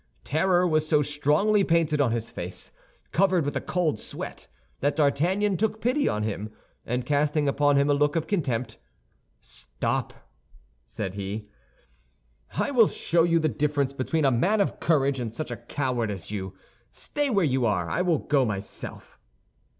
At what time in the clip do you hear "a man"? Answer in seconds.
14.25-14.59